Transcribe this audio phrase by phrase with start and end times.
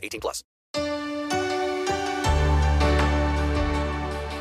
[0.00, 0.42] 18 plus.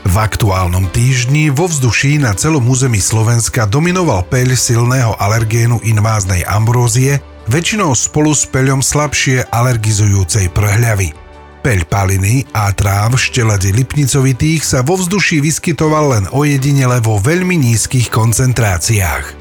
[0.09, 7.21] V aktuálnom týždni vo vzduší na celom území Slovenska dominoval peľ silného alergénu inváznej ambrózie,
[7.45, 11.13] väčšinou spolu s peľom slabšie alergizujúcej prhľavy.
[11.61, 18.09] Peľ paliny a tráv štelade lipnicovitých sa vo vzduší vyskytoval len ojedinele vo veľmi nízkych
[18.09, 19.38] koncentráciách.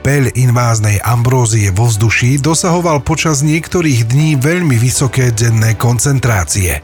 [0.00, 6.80] Peľ inváznej ambrózie vo vzduší dosahoval počas niektorých dní veľmi vysoké denné koncentrácie.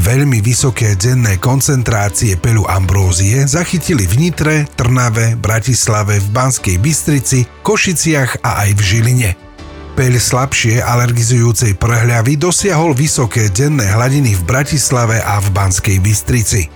[0.00, 8.42] Veľmi vysoké denné koncentrácie peľu ambrózie zachytili v Nitre, Trnave, Bratislave, v Banskej Bystrici, Košiciach
[8.42, 9.30] a aj v Žiline–
[9.94, 16.66] Peľ slabšie alergizujúcej prehľavy dosiahol vysoké denné hladiny v Bratislave a v Banskej Bystrici.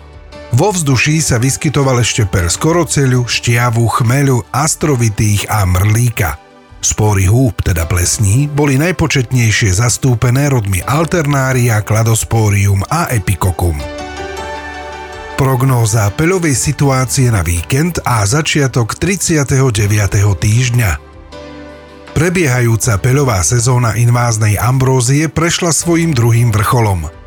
[0.48, 6.40] Vo vzduší sa vyskytoval ešte peľ skoroceľu, štiavu, chmeľu, astrovitých a mrlíka.
[6.78, 13.76] Spory húb, teda plesní, boli najpočetnejšie zastúpené rodmi Alternária, Kladosporium a Epicokum.
[15.36, 19.52] Prognóza peľovej situácie na víkend a začiatok 39.
[20.38, 20.90] týždňa–
[22.18, 27.17] Prebiehajúca peľová sezóna inváznej ambrózie prešla svojim druhým vrcholom.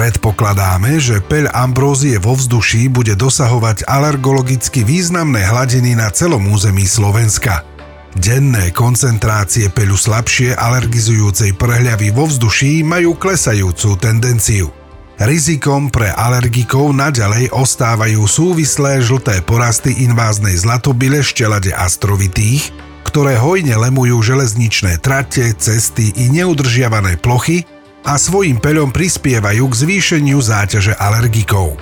[0.00, 7.68] Predpokladáme, že peľ ambrózie vo vzduší bude dosahovať alergologicky významné hladiny na celom území Slovenska.
[8.16, 14.72] Denné koncentrácie peľu slabšie alergizujúcej prehľavy vo vzduší majú klesajúcu tendenciu.
[15.20, 22.72] Rizikom pre alergikov naďalej ostávajú súvislé žlté porasty inváznej zlatobile štelade astrovitých,
[23.04, 27.68] ktoré hojne lemujú železničné trate, cesty i neudržiavané plochy
[28.04, 31.76] a svojim peľom prispievajú k zvýšeniu záťaže alergikov.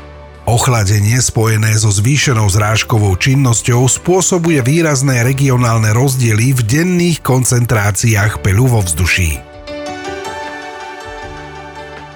[0.48, 8.80] Ochladenie spojené so zvýšenou zrážkovou činnosťou spôsobuje výrazné regionálne rozdiely v denných koncentráciách peľu vo
[8.80, 9.44] vzduší.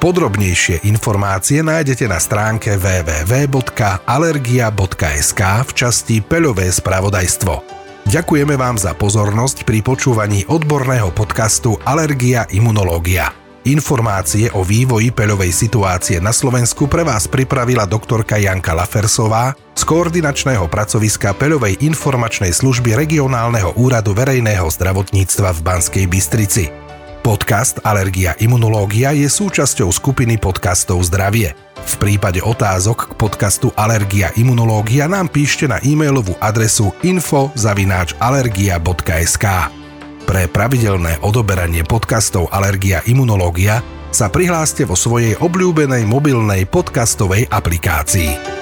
[0.00, 7.62] Podrobnejšie informácie nájdete na stránke www.alergia.sk v časti Peľové spravodajstvo.
[8.08, 13.41] Ďakujeme vám za pozornosť pri počúvaní odborného podcastu Alergia imunológia.
[13.62, 20.66] Informácie o vývoji peľovej situácie na Slovensku pre vás pripravila doktorka Janka Lafersová z koordinačného
[20.66, 26.74] pracoviska peľovej informačnej služby regionálneho úradu verejného zdravotníctva v Banskej Bystrici.
[27.22, 31.54] Podcast Alergia imunológia je súčasťou skupiny podcastov Zdravie.
[31.86, 39.81] V prípade otázok k podcastu Alergia imunológia nám píšte na e-mailovú adresu info.alergia.sk
[40.22, 43.83] Pre pravidelné odoberanie podcastov Alergia imunológia
[44.15, 48.61] sa prihláste vo svojej obľúbenej mobilnej podcastovej aplikácii.